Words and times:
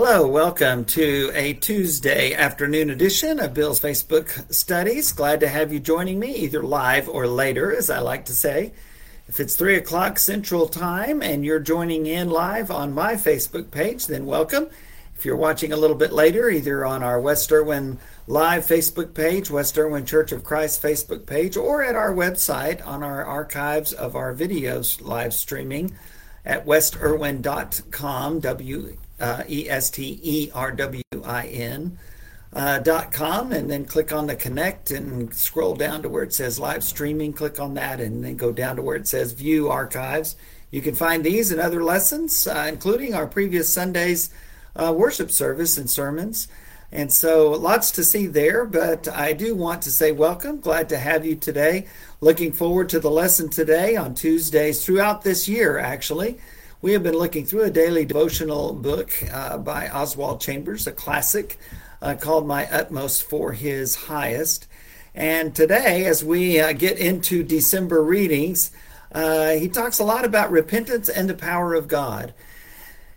Hello, 0.00 0.28
welcome 0.28 0.84
to 0.84 1.32
a 1.34 1.54
Tuesday 1.54 2.32
afternoon 2.32 2.88
edition 2.88 3.40
of 3.40 3.52
Bill's 3.52 3.80
Facebook 3.80 4.54
Studies. 4.54 5.10
Glad 5.10 5.40
to 5.40 5.48
have 5.48 5.72
you 5.72 5.80
joining 5.80 6.20
me 6.20 6.36
either 6.36 6.62
live 6.62 7.08
or 7.08 7.26
later, 7.26 7.74
as 7.74 7.90
I 7.90 7.98
like 7.98 8.24
to 8.26 8.32
say. 8.32 8.72
If 9.26 9.40
it's 9.40 9.56
3 9.56 9.74
o'clock 9.74 10.20
Central 10.20 10.68
Time 10.68 11.20
and 11.20 11.44
you're 11.44 11.58
joining 11.58 12.06
in 12.06 12.30
live 12.30 12.70
on 12.70 12.94
my 12.94 13.14
Facebook 13.14 13.72
page, 13.72 14.06
then 14.06 14.24
welcome. 14.24 14.68
If 15.16 15.24
you're 15.24 15.34
watching 15.34 15.72
a 15.72 15.76
little 15.76 15.96
bit 15.96 16.12
later, 16.12 16.48
either 16.48 16.86
on 16.86 17.02
our 17.02 17.20
West 17.20 17.50
Erwin 17.50 17.98
Live 18.28 18.64
Facebook 18.64 19.14
page, 19.14 19.50
West 19.50 19.76
Erwin 19.76 20.06
Church 20.06 20.30
of 20.30 20.44
Christ 20.44 20.80
Facebook 20.80 21.26
page, 21.26 21.56
or 21.56 21.82
at 21.82 21.96
our 21.96 22.14
website 22.14 22.86
on 22.86 23.02
our 23.02 23.24
archives 23.24 23.92
of 23.92 24.14
our 24.14 24.32
videos 24.32 25.02
live 25.04 25.34
streaming 25.34 25.98
at 26.44 26.64
westerwin.com, 26.64 28.38
W 28.38 28.96
E 29.48 29.68
S 29.68 29.90
T 29.90 30.20
E 30.22 30.50
R 30.54 30.72
W 30.72 31.02
I 31.24 31.46
N. 31.46 31.98
Uh, 32.50 32.78
dot 32.78 33.12
com 33.12 33.52
and 33.52 33.70
then 33.70 33.84
click 33.84 34.10
on 34.10 34.26
the 34.26 34.34
connect 34.34 34.90
and 34.90 35.34
scroll 35.34 35.74
down 35.74 36.00
to 36.00 36.08
where 36.08 36.22
it 36.22 36.32
says 36.32 36.58
live 36.58 36.82
streaming. 36.82 37.30
Click 37.30 37.60
on 37.60 37.74
that 37.74 38.00
and 38.00 38.24
then 38.24 38.36
go 38.36 38.50
down 38.50 38.76
to 38.76 38.82
where 38.82 38.96
it 38.96 39.06
says 39.06 39.32
view 39.32 39.68
archives. 39.68 40.34
You 40.70 40.80
can 40.80 40.94
find 40.94 41.22
these 41.22 41.50
and 41.52 41.60
other 41.60 41.84
lessons 41.84 42.46
uh, 42.46 42.64
including 42.66 43.12
our 43.12 43.26
previous 43.26 43.70
sunday's 43.70 44.30
uh, 44.74 44.94
worship 44.96 45.30
service 45.30 45.76
and 45.76 45.90
sermons. 45.90 46.48
And 46.90 47.12
so 47.12 47.50
lots 47.50 47.90
to 47.92 48.02
see 48.02 48.26
there 48.26 48.64
but 48.64 49.06
i 49.08 49.34
do 49.34 49.54
want 49.54 49.82
to 49.82 49.90
say 49.90 50.10
welcome. 50.10 50.58
Glad 50.58 50.88
to 50.88 50.98
have 50.98 51.26
you 51.26 51.36
today. 51.36 51.86
Looking 52.22 52.52
forward 52.52 52.88
to 52.88 52.98
the 52.98 53.10
lesson 53.10 53.50
today 53.50 53.94
on 53.94 54.14
tuesdays 54.14 54.82
throughout 54.82 55.22
this 55.22 55.48
year 55.48 55.78
actually 55.78 56.38
we 56.80 56.92
have 56.92 57.02
been 57.02 57.16
looking 57.16 57.44
through 57.44 57.64
a 57.64 57.70
daily 57.70 58.04
devotional 58.04 58.72
book 58.72 59.10
uh, 59.32 59.58
by 59.58 59.88
Oswald 59.88 60.40
Chambers, 60.40 60.86
a 60.86 60.92
classic 60.92 61.58
uh, 62.00 62.14
called 62.14 62.46
My 62.46 62.70
Utmost 62.70 63.24
for 63.24 63.52
His 63.52 63.96
Highest. 63.96 64.68
And 65.12 65.54
today, 65.56 66.04
as 66.04 66.24
we 66.24 66.60
uh, 66.60 66.72
get 66.72 66.98
into 66.98 67.42
December 67.42 68.00
readings, 68.00 68.70
uh, 69.10 69.50
he 69.52 69.68
talks 69.68 69.98
a 69.98 70.04
lot 70.04 70.24
about 70.24 70.52
repentance 70.52 71.08
and 71.08 71.28
the 71.28 71.34
power 71.34 71.74
of 71.74 71.88
God. 71.88 72.32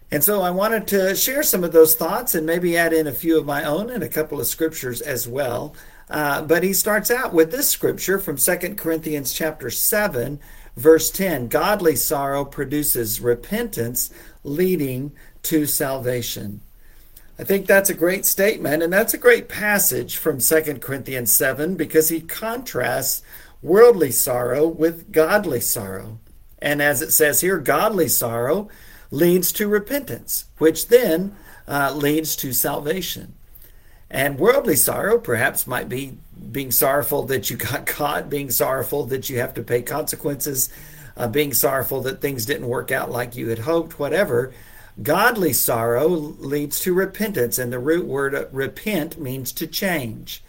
And 0.09 0.23
so 0.23 0.41
I 0.41 0.49
wanted 0.49 0.87
to 0.87 1.15
share 1.15 1.43
some 1.43 1.63
of 1.63 1.71
those 1.71 1.93
thoughts 1.93 2.33
and 2.33 2.47
maybe 2.47 2.75
add 2.75 2.93
in 2.93 3.05
a 3.05 3.13
few 3.13 3.37
of 3.37 3.45
my 3.45 3.63
own 3.63 3.91
and 3.91 4.01
a 4.01 4.09
couple 4.09 4.39
of 4.39 4.47
scriptures 4.47 5.01
as 5.01 5.27
well. 5.27 5.75
Uh, 6.09 6.41
but 6.41 6.63
he 6.63 6.73
starts 6.73 7.11
out 7.11 7.31
with 7.31 7.51
this 7.51 7.69
scripture 7.69 8.17
from 8.17 8.37
Second 8.37 8.77
Corinthians 8.77 9.31
chapter 9.31 9.69
7, 9.69 10.39
Verse 10.75 11.11
10 11.11 11.47
Godly 11.47 11.95
sorrow 11.95 12.45
produces 12.45 13.19
repentance 13.19 14.09
leading 14.43 15.11
to 15.43 15.65
salvation. 15.65 16.61
I 17.39 17.43
think 17.43 17.65
that's 17.65 17.89
a 17.89 17.95
great 17.95 18.25
statement, 18.25 18.83
and 18.83 18.93
that's 18.93 19.15
a 19.15 19.17
great 19.17 19.49
passage 19.49 20.17
from 20.17 20.39
2 20.39 20.75
Corinthians 20.79 21.31
7 21.31 21.75
because 21.75 22.09
he 22.09 22.21
contrasts 22.21 23.23
worldly 23.61 24.11
sorrow 24.11 24.67
with 24.67 25.11
godly 25.11 25.59
sorrow. 25.59 26.19
And 26.61 26.81
as 26.81 27.01
it 27.01 27.11
says 27.11 27.41
here, 27.41 27.57
godly 27.57 28.07
sorrow 28.07 28.69
leads 29.09 29.51
to 29.53 29.67
repentance, 29.67 30.45
which 30.57 30.87
then 30.87 31.35
uh, 31.67 31.93
leads 31.93 32.35
to 32.37 32.53
salvation. 32.53 33.33
And 34.11 34.37
worldly 34.37 34.75
sorrow 34.75 35.17
perhaps 35.17 35.65
might 35.65 35.87
be 35.87 36.17
being 36.51 36.71
sorrowful 36.71 37.23
that 37.23 37.49
you 37.49 37.55
got 37.55 37.85
caught, 37.85 38.29
being 38.29 38.51
sorrowful 38.51 39.05
that 39.05 39.29
you 39.29 39.39
have 39.39 39.53
to 39.53 39.63
pay 39.63 39.81
consequences, 39.81 40.69
uh, 41.15 41.29
being 41.29 41.53
sorrowful 41.53 42.01
that 42.01 42.19
things 42.19 42.45
didn't 42.45 42.67
work 42.67 42.91
out 42.91 43.09
like 43.09 43.37
you 43.37 43.47
had 43.47 43.59
hoped, 43.59 43.97
whatever. 43.97 44.53
Godly 45.01 45.53
sorrow 45.53 46.09
leads 46.09 46.81
to 46.81 46.93
repentance, 46.93 47.57
and 47.57 47.71
the 47.71 47.79
root 47.79 48.05
word 48.05 48.49
repent 48.51 49.17
means 49.17 49.53
to 49.53 49.65
change. 49.65 50.43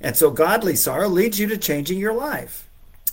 And 0.00 0.16
so 0.16 0.32
godly 0.32 0.74
sorrow 0.74 1.08
leads 1.08 1.38
you 1.38 1.46
to 1.46 1.58
changing 1.58 2.00
your 2.00 2.14
life. 2.14 2.68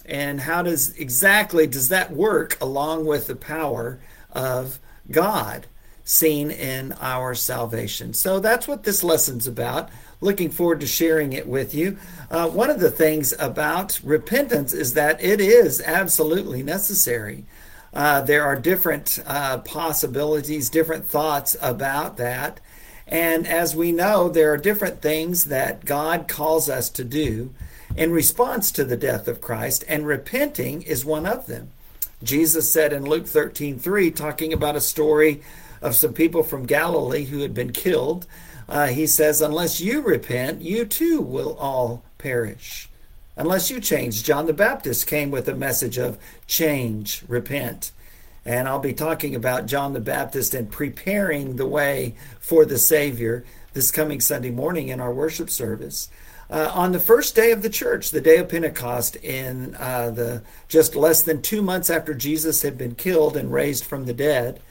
And 0.06 0.42
how 0.42 0.64
does 0.64 0.98
exactly 0.98 1.68
does 1.68 1.90
that 1.90 2.12
work 2.12 2.60
along 2.60 3.06
with 3.06 3.28
the 3.28 3.36
power 3.36 4.00
of 4.32 4.80
God? 5.12 5.68
Seen 6.08 6.50
in 6.50 6.94
our 7.02 7.36
salvation. 7.36 8.14
So 8.14 8.40
that's 8.40 8.66
what 8.66 8.84
this 8.84 9.04
lesson's 9.04 9.46
about. 9.46 9.90
Looking 10.22 10.50
forward 10.50 10.80
to 10.80 10.88
sharing 10.88 11.34
it 11.34 11.48
with 11.48 11.76
you. 11.76 11.98
Uh, 12.32 12.48
one 12.48 12.70
of 12.70 12.80
the 12.80 12.90
things 12.90 13.34
about 13.38 14.00
repentance 14.02 14.72
is 14.72 14.94
that 14.94 15.22
it 15.22 15.42
is 15.42 15.82
absolutely 15.82 16.64
necessary. 16.64 17.44
Uh, 17.94 18.22
there 18.22 18.46
are 18.46 18.56
different 18.56 19.20
uh, 19.28 19.58
possibilities, 19.60 20.70
different 20.70 21.06
thoughts 21.06 21.58
about 21.62 22.16
that. 22.16 22.62
And 23.06 23.46
as 23.46 23.76
we 23.76 23.92
know, 23.92 24.30
there 24.30 24.54
are 24.54 24.58
different 24.58 25.02
things 25.02 25.46
that 25.46 25.84
God 25.84 26.30
calls 26.30 26.70
us 26.70 26.90
to 26.92 27.04
do 27.04 27.54
in 27.98 28.12
response 28.12 28.72
to 28.72 28.86
the 28.86 28.98
death 28.98 29.28
of 29.28 29.42
Christ, 29.42 29.84
and 29.90 30.08
repenting 30.08 30.84
is 30.84 31.04
one 31.04 31.26
of 31.26 31.48
them. 31.48 31.72
Jesus 32.24 32.72
said 32.72 32.94
in 32.94 33.06
Luke 33.06 33.28
13 33.28 33.78
3, 33.78 34.12
talking 34.12 34.54
about 34.54 34.76
a 34.76 34.82
story 34.82 35.42
of 35.82 35.96
some 35.96 36.14
people 36.14 36.44
from 36.44 36.66
Galilee 36.66 37.26
who 37.26 37.40
had 37.40 37.54
been 37.54 37.72
killed. 37.72 38.26
Uh, 38.70 38.88
he 38.88 39.08
says, 39.08 39.42
Unless 39.42 39.80
you 39.80 40.02
repent, 40.02 40.62
you 40.62 40.86
too 40.86 41.22
will 41.22 41.56
all 41.58 42.04
perish. 42.18 42.90
Unless 43.36 43.70
you 43.70 43.80
change. 43.80 44.24
John 44.24 44.48
the 44.48 44.54
Baptist 44.54 45.08
came 45.08 45.30
with 45.30 45.48
a 45.48 45.56
message 45.56 45.98
of 45.98 46.18
change, 46.48 47.24
repent. 47.28 47.92
And 48.44 48.68
I'll 48.68 48.80
be 48.80 48.94
talking 48.94 49.36
about 49.36 49.68
John 49.68 49.94
the 49.94 50.00
Baptist 50.00 50.54
and 50.54 50.72
preparing 50.72 51.56
the 51.56 51.68
way 51.68 52.16
for 52.40 52.66
the 52.66 52.78
Savior 52.78 53.44
this 53.74 53.92
coming 53.92 54.20
Sunday 54.20 54.50
morning 54.50 54.88
in 54.88 55.00
our 55.00 55.14
worship 55.14 55.50
service. 55.50 56.10
Uh, 56.50 56.72
on 56.74 56.94
the 56.94 57.00
first 57.00 57.36
day 57.36 57.52
of 57.52 57.62
the 57.62 57.70
church, 57.70 58.10
the 58.10 58.22
day 58.22 58.38
of 58.38 58.48
Pentecost, 58.50 59.18
in 59.18 59.76
uh, 59.76 60.10
the 60.10 60.42
just 60.70 60.96
less 60.96 61.22
than 61.22 61.42
two 61.42 61.62
months 61.62 61.90
after 61.90 62.14
Jesus 62.14 62.62
had 62.62 62.78
been 62.78 62.96
killed 62.96 63.36
and 63.36 63.52
raised 63.52 63.84
from 63.84 64.06
the 64.06 64.14
dead, 64.14 64.62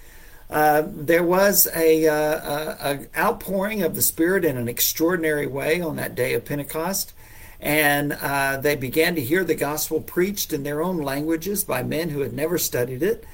uh, 0.49 0.85
there 0.87 1.25
was 1.25 1.67
a, 1.75 2.07
uh, 2.07 2.77
a, 2.81 3.19
outpouring 3.19 3.83
of 3.83 3.95
the 3.95 4.03
Spirit 4.03 4.45
in 4.45 4.57
an 4.57 4.69
extraordinary 4.69 5.47
way 5.47 5.81
on 5.81 5.97
that 5.97 6.15
day 6.15 6.35
of 6.35 6.45
Pentecost, 6.45 7.13
and 7.61 8.13
uh, 8.13 8.57
they 8.59 8.77
began 8.77 9.15
to 9.17 9.21
hear 9.21 9.43
the 9.43 9.55
gospel 9.55 10.01
preached 10.01 10.53
in 10.53 10.63
their 10.63 10.83
own 10.83 10.99
languages 10.99 11.65
by 11.65 11.83
men 11.83 12.11
who 12.11 12.21
had 12.21 12.33
never 12.33 12.59
studied 12.59 13.03
it. 13.03 13.25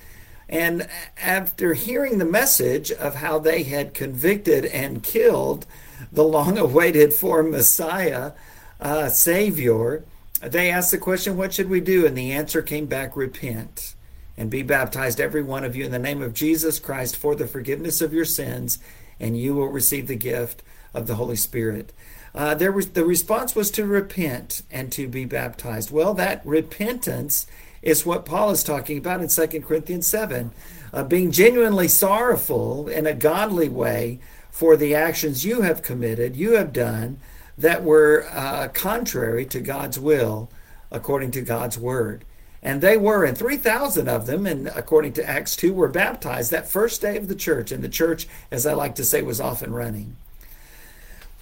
And 0.48 0.88
after 1.20 1.74
hearing 1.74 2.18
the 2.18 2.24
message 2.24 2.90
of 2.92 3.16
how 3.16 3.38
they 3.38 3.62
had 3.62 3.94
convicted 3.94 4.64
and 4.66 5.02
killed 5.02 5.66
the 6.10 6.24
long-awaited 6.24 7.12
for 7.12 7.42
Messiah, 7.42 8.32
uh, 8.80 9.08
Savior, 9.08 10.04
they 10.40 10.70
asked 10.70 10.90
the 10.90 10.98
question, 10.98 11.36
"What 11.36 11.52
should 11.52 11.70
we 11.70 11.80
do?" 11.80 12.06
And 12.06 12.16
the 12.16 12.32
answer 12.32 12.62
came 12.62 12.86
back: 12.86 13.16
"Repent." 13.16 13.94
And 14.36 14.50
be 14.50 14.62
baptized, 14.62 15.20
every 15.20 15.42
one 15.42 15.64
of 15.64 15.76
you, 15.76 15.84
in 15.84 15.92
the 15.92 15.98
name 15.98 16.22
of 16.22 16.34
Jesus 16.34 16.78
Christ 16.78 17.16
for 17.16 17.34
the 17.34 17.46
forgiveness 17.46 18.00
of 18.00 18.12
your 18.12 18.24
sins, 18.24 18.78
and 19.20 19.38
you 19.38 19.54
will 19.54 19.68
receive 19.68 20.06
the 20.06 20.16
gift 20.16 20.62
of 20.94 21.06
the 21.06 21.16
Holy 21.16 21.36
Spirit. 21.36 21.92
Uh, 22.34 22.54
there 22.54 22.72
was 22.72 22.90
the 22.90 23.04
response 23.04 23.54
was 23.54 23.70
to 23.70 23.84
repent 23.84 24.62
and 24.70 24.90
to 24.92 25.06
be 25.06 25.24
baptized. 25.24 25.90
Well, 25.90 26.14
that 26.14 26.44
repentance 26.46 27.46
is 27.82 28.06
what 28.06 28.24
Paul 28.24 28.50
is 28.50 28.62
talking 28.62 28.98
about 28.98 29.20
in 29.20 29.28
2 29.28 29.60
Corinthians 29.60 30.06
7. 30.06 30.52
Uh, 30.92 31.04
being 31.04 31.30
genuinely 31.30 31.88
sorrowful 31.88 32.88
in 32.88 33.06
a 33.06 33.14
godly 33.14 33.68
way 33.68 34.20
for 34.50 34.76
the 34.76 34.94
actions 34.94 35.44
you 35.44 35.62
have 35.62 35.82
committed, 35.82 36.36
you 36.36 36.52
have 36.52 36.72
done 36.72 37.18
that 37.56 37.82
were 37.82 38.26
uh, 38.30 38.68
contrary 38.68 39.46
to 39.46 39.60
God's 39.60 39.98
will 39.98 40.50
according 40.90 41.30
to 41.32 41.40
God's 41.40 41.78
word. 41.78 42.24
And 42.62 42.80
they 42.80 42.96
were, 42.96 43.24
and 43.24 43.36
3,000 43.36 44.08
of 44.08 44.26
them, 44.26 44.46
and 44.46 44.68
according 44.68 45.14
to 45.14 45.28
Acts 45.28 45.56
2, 45.56 45.74
were 45.74 45.88
baptized 45.88 46.52
that 46.52 46.68
first 46.68 47.00
day 47.00 47.16
of 47.16 47.26
the 47.26 47.34
church. 47.34 47.72
And 47.72 47.82
the 47.82 47.88
church, 47.88 48.28
as 48.50 48.66
I 48.66 48.72
like 48.74 48.94
to 48.96 49.04
say, 49.04 49.20
was 49.22 49.40
off 49.40 49.62
and 49.62 49.74
running. 49.74 50.16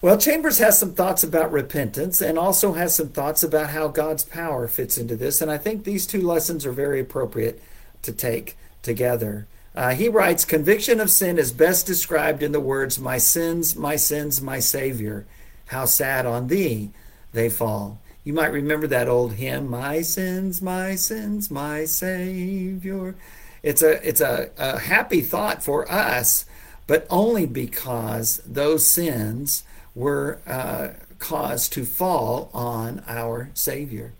Well, 0.02 0.16
Chambers 0.16 0.58
has 0.58 0.78
some 0.78 0.94
thoughts 0.94 1.22
about 1.22 1.52
repentance 1.52 2.22
and 2.22 2.38
also 2.38 2.72
has 2.72 2.94
some 2.94 3.10
thoughts 3.10 3.42
about 3.42 3.68
how 3.68 3.88
God's 3.88 4.24
power 4.24 4.66
fits 4.66 4.96
into 4.96 5.14
this. 5.14 5.42
And 5.42 5.50
I 5.50 5.58
think 5.58 5.84
these 5.84 6.06
two 6.06 6.22
lessons 6.22 6.64
are 6.64 6.72
very 6.72 7.00
appropriate 7.00 7.62
to 8.02 8.12
take 8.12 8.56
together. 8.82 9.46
Uh, 9.74 9.90
he 9.90 10.08
writes 10.08 10.46
Conviction 10.46 11.00
of 11.00 11.10
sin 11.10 11.38
is 11.38 11.52
best 11.52 11.86
described 11.86 12.42
in 12.42 12.52
the 12.52 12.60
words, 12.60 12.98
My 12.98 13.18
sins, 13.18 13.76
my 13.76 13.96
sins, 13.96 14.40
my 14.40 14.58
Savior. 14.58 15.26
How 15.66 15.84
sad 15.84 16.24
on 16.24 16.46
thee 16.46 16.90
they 17.32 17.50
fall. 17.50 18.00
You 18.22 18.34
might 18.34 18.52
remember 18.52 18.86
that 18.86 19.08
old 19.08 19.34
hymn, 19.34 19.68
My 19.68 20.02
Sins, 20.02 20.60
My 20.60 20.94
Sins, 20.94 21.50
My 21.50 21.86
Savior. 21.86 23.14
It's 23.62 23.82
a 23.82 24.06
it's 24.06 24.20
a, 24.20 24.50
a 24.58 24.78
happy 24.78 25.22
thought 25.22 25.62
for 25.62 25.90
us, 25.90 26.44
but 26.86 27.06
only 27.08 27.46
because 27.46 28.42
those 28.44 28.86
sins 28.86 29.64
were 29.94 30.40
uh, 30.46 30.88
caused 31.18 31.72
to 31.74 31.84
fall 31.86 32.50
on 32.52 33.02
our 33.06 33.50
Savior. 33.54 34.12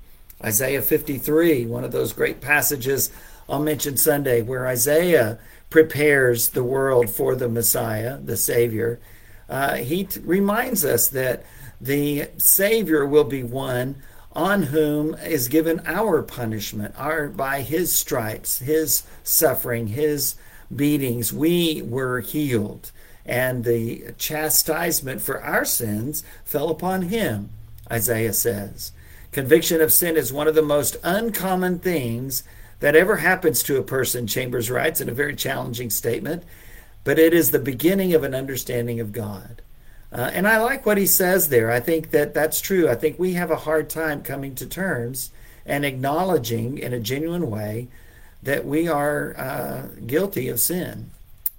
Isaiah 0.43 0.81
53, 0.81 1.67
one 1.67 1.85
of 1.85 1.93
those 1.93 2.14
great 2.14 2.41
passages 2.41 3.11
I'll 3.50 3.61
mention 3.61 3.99
Sunday, 3.99 4.41
where 4.41 4.67
Isaiah 4.67 5.38
prepares 5.69 6.50
the 6.50 6.64
world 6.64 7.11
for 7.11 7.35
the 7.35 7.49
Messiah, 7.49 8.17
the 8.17 8.37
Savior, 8.37 8.99
uh, 9.49 9.76
he 9.76 10.05
t- 10.05 10.20
reminds 10.20 10.85
us 10.85 11.08
that 11.08 11.44
the 11.80 12.28
Savior 12.36 13.06
will 13.06 13.24
be 13.24 13.42
one 13.42 14.02
on 14.32 14.64
whom 14.64 15.14
is 15.14 15.48
given 15.48 15.82
our 15.86 16.22
punishment, 16.22 16.94
our 16.96 17.28
by 17.28 17.62
his 17.62 17.92
stripes, 17.92 18.60
his 18.60 19.02
suffering, 19.24 19.88
his 19.88 20.36
beatings, 20.74 21.32
we 21.32 21.82
were 21.82 22.20
healed. 22.20 22.92
And 23.26 23.64
the 23.64 24.14
chastisement 24.18 25.20
for 25.20 25.42
our 25.42 25.64
sins 25.64 26.22
fell 26.44 26.70
upon 26.70 27.02
him, 27.02 27.50
Isaiah 27.90 28.32
says. 28.32 28.92
Conviction 29.32 29.80
of 29.80 29.92
sin 29.92 30.16
is 30.16 30.32
one 30.32 30.48
of 30.48 30.54
the 30.54 30.62
most 30.62 30.96
uncommon 31.02 31.78
things 31.78 32.42
that 32.80 32.96
ever 32.96 33.16
happens 33.16 33.62
to 33.62 33.78
a 33.78 33.82
person, 33.82 34.26
Chambers 34.26 34.70
writes 34.70 35.00
in 35.00 35.08
a 35.08 35.14
very 35.14 35.36
challenging 35.36 35.90
statement, 35.90 36.42
but 37.04 37.18
it 37.18 37.34
is 37.34 37.50
the 37.50 37.58
beginning 37.58 38.14
of 38.14 38.24
an 38.24 38.34
understanding 38.34 39.00
of 39.00 39.12
God. 39.12 39.62
Uh, 40.12 40.30
and 40.32 40.48
I 40.48 40.58
like 40.58 40.84
what 40.84 40.98
he 40.98 41.06
says 41.06 41.48
there. 41.48 41.70
I 41.70 41.80
think 41.80 42.10
that 42.10 42.34
that's 42.34 42.60
true. 42.60 42.88
I 42.88 42.94
think 42.94 43.18
we 43.18 43.34
have 43.34 43.50
a 43.50 43.56
hard 43.56 43.88
time 43.88 44.22
coming 44.22 44.54
to 44.56 44.66
terms 44.66 45.30
and 45.64 45.84
acknowledging 45.84 46.78
in 46.78 46.92
a 46.92 47.00
genuine 47.00 47.48
way 47.48 47.88
that 48.42 48.64
we 48.64 48.88
are 48.88 49.36
uh, 49.38 49.82
guilty 50.06 50.48
of 50.48 50.58
sin. 50.58 51.10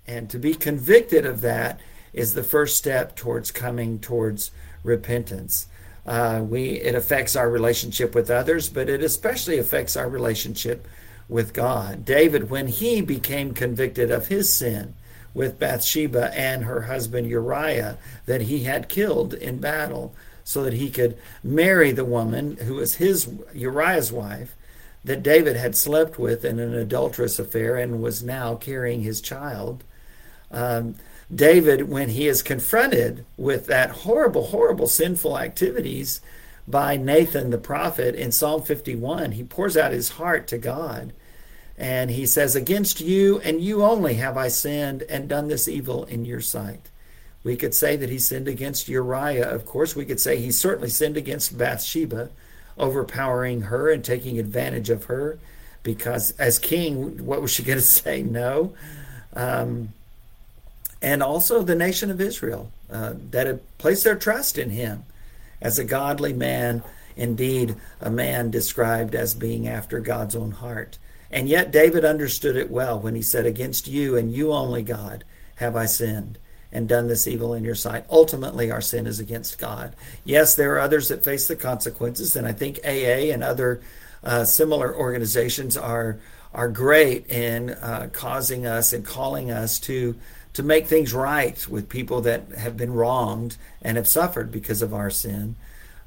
And 0.05 0.29
to 0.29 0.37
be 0.37 0.53
convicted 0.53 1.25
of 1.25 1.41
that 1.41 1.79
is 2.11 2.33
the 2.33 2.43
first 2.43 2.75
step 2.75 3.15
towards 3.15 3.51
coming 3.51 3.99
towards 3.99 4.51
repentance. 4.83 5.67
Uh, 6.05 6.43
we 6.43 6.71
it 6.71 6.95
affects 6.95 7.35
our 7.35 7.49
relationship 7.49 8.15
with 8.15 8.29
others, 8.29 8.67
but 8.67 8.89
it 8.89 9.03
especially 9.03 9.59
affects 9.59 9.95
our 9.95 10.09
relationship 10.09 10.87
with 11.29 11.53
God. 11.53 12.03
David, 12.03 12.49
when 12.49 12.67
he 12.67 13.01
became 13.01 13.53
convicted 13.53 14.11
of 14.11 14.27
his 14.27 14.51
sin, 14.51 14.95
with 15.33 15.59
Bathsheba 15.59 16.33
and 16.37 16.65
her 16.65 16.83
husband 16.83 17.27
Uriah 17.27 17.97
that 18.25 18.41
he 18.41 18.63
had 18.63 18.89
killed 18.89 19.33
in 19.33 19.59
battle 19.59 20.13
so 20.43 20.63
that 20.63 20.73
he 20.73 20.89
could 20.89 21.17
marry 21.43 21.91
the 21.91 22.05
woman 22.05 22.57
who 22.57 22.75
was 22.75 22.95
his 22.95 23.29
Uriah's 23.53 24.11
wife 24.11 24.55
that 25.03 25.23
David 25.23 25.55
had 25.55 25.75
slept 25.75 26.19
with 26.19 26.45
in 26.45 26.59
an 26.59 26.73
adulterous 26.73 27.39
affair 27.39 27.77
and 27.77 28.01
was 28.01 28.21
now 28.21 28.55
carrying 28.55 29.01
his 29.01 29.21
child. 29.21 29.83
Um, 30.51 30.95
David, 31.33 31.89
when 31.89 32.09
he 32.09 32.27
is 32.27 32.43
confronted 32.43 33.25
with 33.37 33.65
that 33.67 33.91
horrible, 33.91 34.47
horrible 34.47 34.87
sinful 34.87 35.39
activities 35.39 36.21
by 36.67 36.97
Nathan 36.97 37.49
the 37.49 37.57
prophet 37.57 38.15
in 38.15 38.31
Psalm 38.31 38.61
51, 38.61 39.31
he 39.31 39.43
pours 39.43 39.77
out 39.77 39.91
his 39.91 40.09
heart 40.09 40.47
to 40.47 40.57
God 40.57 41.13
and 41.77 42.11
he 42.11 42.25
says, 42.25 42.55
Against 42.55 43.01
you 43.01 43.39
and 43.39 43.61
you 43.61 43.83
only 43.83 44.15
have 44.15 44.37
I 44.37 44.47
sinned 44.47 45.03
and 45.03 45.27
done 45.27 45.47
this 45.47 45.67
evil 45.67 46.05
in 46.05 46.25
your 46.25 46.41
sight. 46.41 46.89
We 47.43 47.55
could 47.55 47.73
say 47.73 47.95
that 47.95 48.09
he 48.09 48.19
sinned 48.19 48.47
against 48.47 48.87
Uriah, 48.87 49.49
of 49.49 49.65
course. 49.65 49.95
We 49.95 50.05
could 50.05 50.19
say 50.19 50.37
he 50.37 50.51
certainly 50.51 50.89
sinned 50.89 51.17
against 51.17 51.57
Bathsheba, 51.57 52.29
overpowering 52.77 53.61
her 53.63 53.89
and 53.89 54.03
taking 54.03 54.37
advantage 54.37 54.89
of 54.89 55.05
her, 55.05 55.39
because 55.81 56.31
as 56.31 56.59
king, 56.59 57.25
what 57.25 57.41
was 57.41 57.51
she 57.51 57.63
going 57.63 57.79
to 57.79 57.83
say? 57.83 58.21
No. 58.21 58.73
Um, 59.33 59.93
and 61.01 61.23
also 61.23 61.63
the 61.63 61.75
nation 61.75 62.11
of 62.11 62.21
Israel 62.21 62.71
uh, 62.91 63.13
that 63.31 63.47
had 63.47 63.77
placed 63.79 64.03
their 64.03 64.15
trust 64.15 64.57
in 64.57 64.69
him 64.69 65.03
as 65.61 65.79
a 65.79 65.83
godly 65.83 66.33
man, 66.33 66.83
indeed, 67.15 67.75
a 67.99 68.11
man 68.11 68.51
described 68.51 69.15
as 69.15 69.33
being 69.33 69.67
after 69.67 69.99
God's 69.99 70.35
own 70.35 70.51
heart. 70.51 70.99
And 71.31 71.47
yet 71.47 71.71
David 71.71 72.03
understood 72.03 72.57
it 72.57 72.69
well 72.69 72.99
when 72.99 73.15
he 73.15 73.21
said, 73.21 73.45
Against 73.45 73.87
you 73.87 74.17
and 74.17 74.33
you 74.33 74.51
only, 74.51 74.83
God, 74.83 75.23
have 75.55 75.75
I 75.75 75.85
sinned 75.85 76.37
and 76.71 76.87
done 76.87 77.07
this 77.07 77.27
evil 77.27 77.53
in 77.53 77.63
your 77.63 77.75
sight. 77.75 78.05
Ultimately, 78.09 78.71
our 78.71 78.81
sin 78.81 79.05
is 79.07 79.19
against 79.19 79.57
God. 79.57 79.95
Yes, 80.23 80.55
there 80.55 80.73
are 80.75 80.79
others 80.79 81.09
that 81.09 81.23
face 81.23 81.47
the 81.47 81.55
consequences, 81.55 82.35
and 82.35 82.47
I 82.47 82.53
think 82.53 82.79
AA 82.83 83.31
and 83.31 83.43
other 83.43 83.81
uh, 84.23 84.43
similar 84.43 84.95
organizations 84.95 85.77
are 85.77 86.19
are 86.53 86.67
great 86.67 87.29
in 87.29 87.69
uh, 87.69 88.09
causing 88.11 88.65
us 88.65 88.91
and 88.91 89.05
calling 89.05 89.51
us 89.51 89.79
to 89.79 90.15
to 90.53 90.63
make 90.63 90.87
things 90.87 91.13
right 91.13 91.65
with 91.67 91.87
people 91.87 92.21
that 92.21 92.49
have 92.57 92.75
been 92.75 92.93
wronged 92.93 93.55
and 93.81 93.95
have 93.95 94.07
suffered 94.07 94.51
because 94.51 94.81
of 94.81 94.93
our 94.93 95.09
sin. 95.09 95.55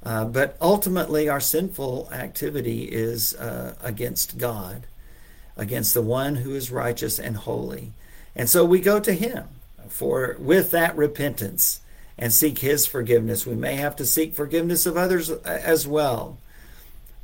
Uh, 0.03 0.25
but 0.25 0.55
ultimately, 0.61 1.31
our 1.31 1.41
sinful 1.41 2.11
activity 2.13 2.85
is 2.85 3.35
uh, 3.37 3.75
against 3.83 4.37
God 4.37 4.87
against 5.57 5.95
the 5.95 6.03
one 6.03 6.37
who 6.37 6.55
is 6.55 6.71
righteous 6.71 7.19
and 7.19 7.37
holy. 7.37 7.93
And 8.35 8.49
so 8.49 8.65
we 8.65 8.81
go 8.81 8.99
to 9.01 9.13
him 9.13 9.49
for 9.89 10.37
with 10.39 10.71
that 10.73 10.97
repentance 10.97 11.81
and 12.19 12.33
seek 12.33 12.59
his 12.59 12.87
forgiveness. 12.87 13.47
We 13.47 13.55
may 13.55 13.77
have 13.77 13.97
to 13.97 14.07
seek 14.07 14.35
forgiveness 14.35 14.87
of 14.87 14.97
others 14.97 15.31
as 15.31 15.87
well. 15.87 16.39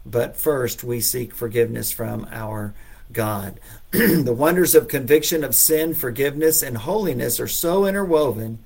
But 0.05 0.37
first 0.37 0.83
we 0.83 1.01
seek 1.01 1.35
forgiveness 1.35 1.91
from 1.91 2.27
our 2.31 2.75
God. 3.13 3.61
the 3.91 4.35
wonders 4.37 4.75
of 4.75 4.89
conviction 4.89 5.45
of 5.45 5.55
sin, 5.55 5.95
forgiveness, 5.95 6.63
and 6.63 6.79
holiness 6.79 7.41
are 7.41 7.49
so 7.49 7.87
interwoven 7.87 8.59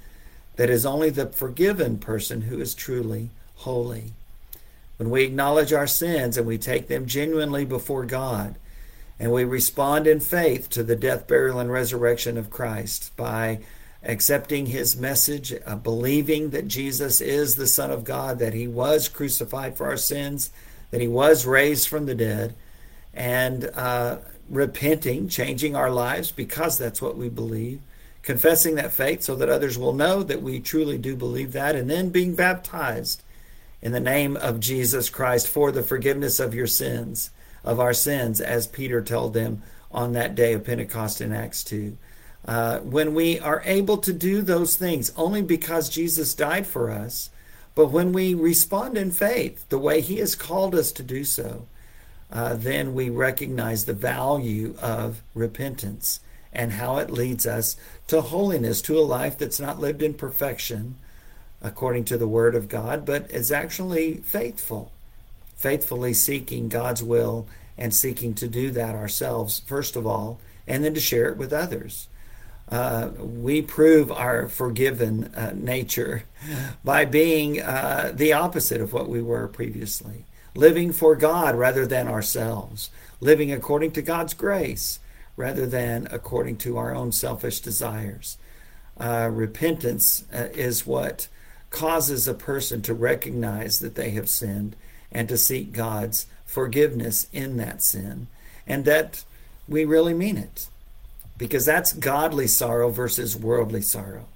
that 0.56 0.70
it 0.70 0.72
is 0.72 0.87
only 0.87 1.10
the 1.10 1.26
forgiven 1.26 1.99
person 1.99 2.43
who 2.43 2.60
is 2.60 2.75
truly 2.75 3.31
holy. 3.56 4.12
When 4.96 5.10
we 5.10 5.25
acknowledge 5.25 5.72
our 5.72 5.87
sins 5.87 6.37
and 6.37 6.46
we 6.46 6.58
take 6.58 6.87
them 6.87 7.06
genuinely 7.06 7.64
before 7.64 8.05
God, 8.05 8.55
and 9.19 9.32
we 9.32 9.44
respond 9.44 10.06
in 10.06 10.20
faith 10.20 10.69
to 10.70 10.82
the 10.82 10.96
death, 10.96 11.26
burial, 11.26 11.61
and 11.61 11.70
resurrection 11.70 12.37
of 12.37 12.50
Christ 12.50 13.16
by 13.16 13.61
accepting 14.02 14.66
his 14.66 14.96
message, 14.96 15.55
uh, 15.64 15.76
believing 15.76 16.50
that 16.50 16.69
Jesus 16.69 17.20
is 17.20 17.56
the 17.56 17.66
Son 17.66 17.90
of 17.90 18.05
God, 18.05 18.38
that 18.38 18.52
he 18.52 18.66
was 18.66 19.08
crucified 19.08 19.76
for 19.76 19.87
our 19.87 19.96
sins, 19.96 20.50
that 20.90 21.00
he 21.00 21.08
was 21.08 21.46
raised 21.46 21.88
from 21.88 22.06
the 22.06 22.14
dead, 22.14 22.55
and 23.14 23.70
uh, 23.75 24.19
repenting, 24.49 25.28
changing 25.28 25.75
our 25.75 25.90
lives 25.90 26.31
because 26.31 26.76
that's 26.76 27.00
what 27.00 27.17
we 27.17 27.28
believe, 27.28 27.81
confessing 28.22 28.75
that 28.75 28.93
faith 28.93 29.22
so 29.22 29.37
that 29.37 29.49
others 29.49 29.78
will 29.78 29.93
know 29.93 30.22
that 30.22 30.43
we 30.43 30.58
truly 30.60 30.99
do 30.99 31.14
believe 31.17 31.52
that, 31.52 31.76
and 31.76 31.88
then 31.88 32.10
being 32.10 32.34
baptized 32.34 33.22
in 33.81 33.93
the 33.93 34.00
name 34.00 34.37
of 34.37 34.60
Jesus 34.60 35.08
Christ 35.08 35.46
for 35.46 35.70
the 35.70 35.82
forgiveness 35.82 36.40
of 36.40 36.55
your 36.55 36.67
sins 36.67 37.31
of 37.64 37.81
our 37.81 37.94
sins, 37.94 38.40
as 38.40 38.66
Peter 38.66 39.02
told 39.02 39.34
them 39.34 39.62
on 39.90 40.12
that 40.12 40.34
day 40.34 40.52
of 40.52 40.64
Pentecost 40.64 41.20
in 41.20 41.32
Acts 41.32 41.64
2. 41.64 41.96
Uh, 42.46 42.78
when 42.81 43.14
we 43.14 43.38
are 43.40 43.62
able 43.64 43.96
to 43.99 44.12
do 44.12 44.43
those 44.43 44.76
things 44.76 45.12
only 45.17 45.41
because 45.41 45.88
Jesus 45.88 46.34
died 46.34 46.67
for 46.67 46.91
us, 46.91 47.31
but 47.74 47.86
when 47.86 48.12
we 48.12 48.34
respond 48.34 48.98
in 48.98 49.10
faith 49.10 49.67
the 49.70 49.79
way 49.79 50.00
He 50.00 50.19
has 50.19 50.34
called 50.34 50.74
us 50.74 50.93
to 50.93 51.03
do 51.03 51.24
so, 51.24 51.67
uh, 52.31 52.55
then 52.55 52.94
we 52.94 53.08
recognize 53.08 53.84
the 53.84 53.94
value 53.94 54.77
of 54.81 55.22
repentance 55.34 56.20
and 56.53 56.72
how 56.72 56.98
it 56.98 57.10
leads 57.10 57.46
us 57.46 57.77
to 58.08 58.20
holiness, 58.20 58.82
to 58.82 58.98
a 58.98 59.00
life 59.00 59.38
that's 59.38 59.58
not 59.58 59.81
lived 59.81 60.03
in 60.03 60.15
perfection 60.15 60.96
according 61.62 62.05
to 62.05 62.19
the 62.19 62.29
Word 62.29 62.55
of 62.55 62.69
God, 62.69 63.06
but 63.06 63.31
is 63.31 63.50
actually 63.50 64.19
faithful 64.19 64.93
faithfully 65.56 66.12
seeking 66.12 66.69
God's 66.69 67.03
will 67.03 67.46
and 67.76 67.94
seeking 67.94 68.34
to 68.34 68.48
do 68.48 68.70
that 68.70 68.94
ourselves, 68.94 69.60
first 69.66 69.96
of 69.96 70.06
all, 70.06 70.40
and 70.66 70.84
then 70.84 70.94
to 70.94 71.00
share 71.00 71.28
it 71.28 71.36
with 71.36 71.52
others. 71.52 72.08
Uh, 72.69 73.10
we 73.19 73.60
prove 73.60 74.10
our 74.10 74.48
forgiven 74.48 75.24
uh, 75.34 75.52
nature 75.54 76.24
by 76.84 77.04
being 77.04 77.60
uh, 77.60 78.10
the 78.14 78.32
opposite 78.32 78.81
of 78.81 78.93
what 78.93 79.08
we 79.08 79.20
were 79.20 79.46
previously, 79.48 80.24
living 80.54 80.93
for 80.93 81.14
God 81.14 81.54
rather 81.54 81.86
than 81.86 82.08
ourselves, 82.08 82.90
living 83.20 83.52
according 83.52 83.93
to 83.93 84.02
God's 84.02 84.34
grace 84.34 84.98
rather 85.36 85.66
than 85.66 86.06
according 86.10 86.56
to 86.56 86.78
our 86.78 86.94
own 86.94 87.12
selfish 87.12 87.60
desires. 87.60 88.38
Uh, 88.98 89.28
repentance 89.32 90.24
uh, 90.32 90.48
is 90.54 90.86
what 90.86 91.28
causes 91.70 92.28
a 92.28 92.34
person 92.34 92.81
to 92.82 92.94
recognize 92.94 93.81
that 93.81 93.96
they 93.96 94.10
have 94.10 94.28
sinned 94.28 94.76
and 95.10 95.28
to 95.28 95.36
seek 95.36 95.72
God's 95.72 96.26
forgiveness 96.44 97.29
in 97.32 97.56
that 97.56 97.82
sin, 97.82 98.27
and 98.67 98.84
that 98.84 99.24
we 99.69 99.84
really 99.84 100.15
mean 100.15 100.36
it. 100.36 100.69
Because 101.36 101.65
that's 101.65 101.93
godly 101.93 102.46
sorrow 102.46 102.91
versus 102.91 103.36
worldly 103.36 103.82
sorrow. 103.82 104.27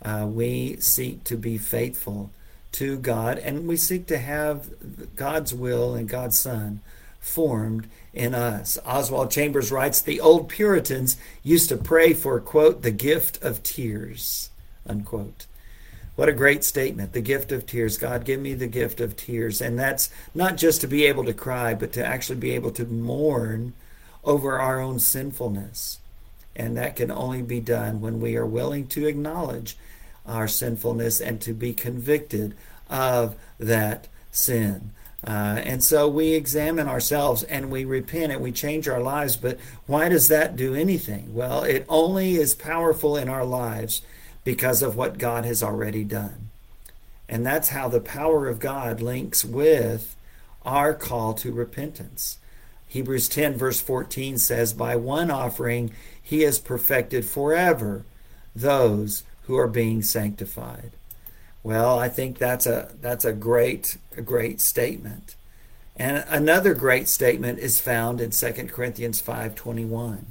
Uh, 0.00 0.26
we 0.28 0.76
seek 0.76 1.24
to 1.24 1.36
be 1.36 1.58
faithful 1.58 2.30
to 2.72 2.96
God, 2.98 3.38
and 3.38 3.66
we 3.66 3.76
seek 3.76 4.06
to 4.06 4.18
have 4.18 4.68
God's 5.16 5.52
will 5.52 5.94
and 5.94 6.08
God's 6.08 6.38
Son 6.38 6.80
formed 7.20 7.88
in 8.14 8.34
us. 8.34 8.78
Oswald 8.84 9.30
Chambers 9.30 9.70
writes 9.70 10.00
The 10.00 10.20
old 10.20 10.48
Puritans 10.48 11.16
used 11.42 11.68
to 11.68 11.76
pray 11.76 12.12
for, 12.12 12.40
quote, 12.40 12.82
the 12.82 12.90
gift 12.90 13.42
of 13.42 13.62
tears, 13.62 14.50
unquote. 14.86 15.46
What 16.18 16.28
a 16.28 16.32
great 16.32 16.64
statement. 16.64 17.12
The 17.12 17.20
gift 17.20 17.52
of 17.52 17.64
tears. 17.64 17.96
God, 17.96 18.24
give 18.24 18.40
me 18.40 18.52
the 18.52 18.66
gift 18.66 19.00
of 19.00 19.16
tears. 19.16 19.60
And 19.60 19.78
that's 19.78 20.10
not 20.34 20.56
just 20.56 20.80
to 20.80 20.88
be 20.88 21.04
able 21.04 21.22
to 21.22 21.32
cry, 21.32 21.74
but 21.74 21.92
to 21.92 22.04
actually 22.04 22.40
be 22.40 22.56
able 22.56 22.72
to 22.72 22.84
mourn 22.84 23.72
over 24.24 24.58
our 24.58 24.80
own 24.80 24.98
sinfulness 24.98 26.00
And 26.56 26.76
that 26.76 26.96
can 26.96 27.12
only 27.12 27.42
be 27.42 27.60
done 27.60 28.00
when 28.00 28.20
we 28.20 28.36
are 28.36 28.44
willing 28.44 28.88
to 28.88 29.06
acknowledge 29.06 29.76
our 30.26 30.48
sinfulness 30.48 31.20
and 31.20 31.40
to 31.42 31.52
be 31.52 31.72
convicted 31.72 32.56
of 32.90 33.36
that 33.60 34.08
sin. 34.32 34.90
Uh, 35.24 35.62
and 35.62 35.84
so 35.84 36.08
we 36.08 36.32
examine 36.32 36.88
ourselves 36.88 37.44
and 37.44 37.70
we 37.70 37.84
repent 37.84 38.32
and 38.32 38.40
we 38.40 38.50
change 38.50 38.88
our 38.88 39.00
lives. 39.00 39.36
But 39.36 39.60
why 39.86 40.08
does 40.08 40.26
that 40.26 40.56
do 40.56 40.74
anything? 40.74 41.32
Well, 41.32 41.62
it 41.62 41.86
only 41.88 42.34
is 42.34 42.56
powerful 42.56 43.16
in 43.16 43.28
our 43.28 43.44
lives 43.44 44.02
because 44.48 44.80
of 44.80 44.96
what 44.96 45.18
God 45.18 45.44
has 45.44 45.62
already 45.62 46.02
done. 46.02 46.48
And 47.28 47.44
that's 47.44 47.68
how 47.68 47.86
the 47.86 48.00
power 48.00 48.48
of 48.48 48.60
God 48.60 49.02
links 49.02 49.44
with 49.44 50.16
our 50.64 50.94
call 50.94 51.34
to 51.34 51.52
repentance. 51.52 52.38
Hebrews 52.86 53.28
10, 53.28 53.58
verse 53.58 53.82
14 53.82 54.38
says, 54.38 54.72
By 54.72 54.96
one 54.96 55.30
offering 55.30 55.92
he 56.22 56.44
has 56.44 56.58
perfected 56.58 57.26
forever 57.26 58.06
those 58.56 59.22
who 59.42 59.58
are 59.58 59.68
being 59.68 60.00
sanctified. 60.02 60.92
Well, 61.62 61.98
I 61.98 62.08
think 62.08 62.38
that's 62.38 62.64
a 62.64 62.92
that's 63.02 63.26
a 63.26 63.34
great 63.34 63.98
a 64.16 64.22
great 64.22 64.62
statement. 64.62 65.34
And 65.94 66.24
another 66.26 66.72
great 66.72 67.06
statement 67.06 67.58
is 67.58 67.82
found 67.82 68.18
in 68.18 68.30
2 68.30 68.70
Corinthians 68.72 69.20
5:21 69.20 70.24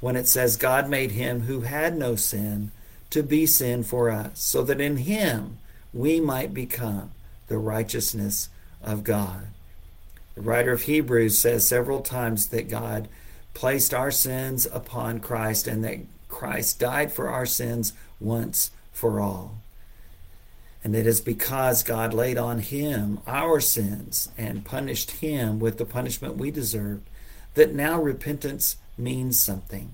when 0.00 0.16
it 0.16 0.26
says 0.26 0.56
God 0.56 0.88
made 0.88 1.12
him 1.12 1.42
who 1.42 1.60
had 1.60 1.96
no 1.96 2.16
sin 2.16 2.72
to 3.10 3.22
be 3.22 3.46
sin 3.46 3.82
for 3.82 4.10
us 4.10 4.40
so 4.40 4.62
that 4.62 4.80
in 4.80 4.98
him 4.98 5.58
we 5.92 6.20
might 6.20 6.54
become 6.54 7.10
the 7.48 7.58
righteousness 7.58 8.48
of 8.82 9.04
God. 9.04 9.48
The 10.34 10.42
writer 10.42 10.72
of 10.72 10.82
Hebrews 10.82 11.38
says 11.38 11.66
several 11.66 12.00
times 12.00 12.48
that 12.48 12.68
God 12.68 13.08
placed 13.52 13.92
our 13.92 14.10
sins 14.10 14.66
upon 14.72 15.20
Christ 15.20 15.66
and 15.66 15.84
that 15.84 15.98
Christ 16.28 16.78
died 16.78 17.12
for 17.12 17.28
our 17.28 17.46
sins 17.46 17.92
once 18.20 18.70
for 18.92 19.20
all. 19.20 19.56
And 20.82 20.94
it 20.94 21.06
is 21.06 21.20
because 21.20 21.82
God 21.82 22.14
laid 22.14 22.38
on 22.38 22.60
him 22.60 23.20
our 23.26 23.60
sins 23.60 24.30
and 24.38 24.64
punished 24.64 25.10
him 25.10 25.58
with 25.58 25.76
the 25.76 25.84
punishment 25.84 26.36
we 26.36 26.50
deserved 26.50 27.02
that 27.54 27.74
now 27.74 28.00
repentance 28.00 28.76
means 28.96 29.38
something. 29.38 29.90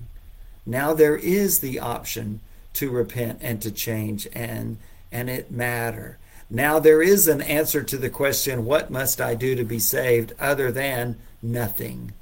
Now 0.65 0.93
there 0.93 1.17
is 1.17 1.59
the 1.59 1.79
option 1.79 2.39
to 2.77 2.89
repent 2.91 3.39
and 3.41 3.61
to 3.61 3.71
change 3.71 4.27
and 4.33 4.77
and 5.11 5.29
it 5.29 5.51
matter. 5.51 6.17
Now 6.49 6.79
there 6.79 7.01
is 7.01 7.27
an 7.27 7.41
answer 7.41 7.83
to 7.83 7.97
the 7.97 8.09
question 8.09 8.65
what 8.65 8.89
must 8.89 9.19
I 9.19 9.35
do 9.35 9.55
to 9.55 9.63
be 9.63 9.79
saved 9.79 10.33
other 10.39 10.71
than 10.71 11.17
nothing. 11.41 12.13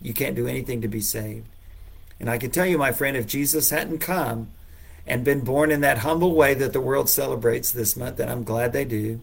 You 0.00 0.14
can't 0.14 0.36
do 0.36 0.46
anything 0.46 0.80
to 0.82 0.88
be 0.88 1.00
saved. 1.00 1.46
And 2.18 2.30
I 2.30 2.38
can 2.38 2.50
tell 2.50 2.66
you 2.66 2.78
my 2.78 2.92
friend 2.92 3.16
if 3.16 3.26
Jesus 3.26 3.70
hadn't 3.70 3.98
come 3.98 4.48
and 5.06 5.24
been 5.24 5.40
born 5.40 5.70
in 5.70 5.80
that 5.80 5.98
humble 5.98 6.34
way 6.34 6.54
that 6.54 6.72
the 6.72 6.80
world 6.80 7.08
celebrates 7.08 7.72
this 7.72 7.96
month, 7.96 8.20
and 8.20 8.30
I'm 8.30 8.44
glad 8.44 8.72
they 8.72 8.84
do. 8.84 9.20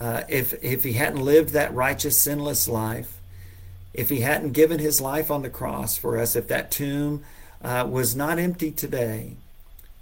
Uh, 0.00 0.22
if 0.28 0.54
if 0.62 0.84
he 0.84 0.92
hadn't 0.92 1.24
lived 1.24 1.50
that 1.50 1.74
righteous, 1.74 2.16
sinless 2.16 2.68
life, 2.68 3.18
if 3.92 4.08
he 4.08 4.20
hadn't 4.20 4.52
given 4.52 4.78
his 4.78 5.00
life 5.00 5.30
on 5.30 5.42
the 5.42 5.50
cross 5.50 5.98
for 5.98 6.16
us, 6.16 6.36
if 6.36 6.46
that 6.48 6.70
tomb 6.70 7.24
uh, 7.62 7.86
was 7.88 8.14
not 8.14 8.38
empty 8.38 8.70
today, 8.70 9.36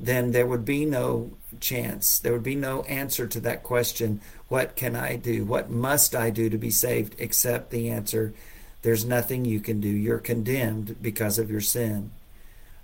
then 0.00 0.30
there 0.32 0.46
would 0.46 0.64
be 0.64 0.84
no 0.84 1.32
chance. 1.60 2.18
There 2.18 2.32
would 2.32 2.42
be 2.42 2.54
no 2.54 2.82
answer 2.82 3.26
to 3.26 3.40
that 3.40 3.62
question 3.62 4.20
what 4.48 4.76
can 4.76 4.96
I 4.96 5.16
do? 5.16 5.44
What 5.44 5.68
must 5.68 6.14
I 6.14 6.30
do 6.30 6.48
to 6.48 6.56
be 6.56 6.70
saved? 6.70 7.14
Except 7.18 7.70
the 7.70 7.90
answer 7.90 8.32
there's 8.82 9.04
nothing 9.04 9.44
you 9.44 9.60
can 9.60 9.80
do. 9.80 9.88
You're 9.88 10.18
condemned 10.18 10.96
because 11.02 11.38
of 11.38 11.50
your 11.50 11.60
sin. 11.60 12.10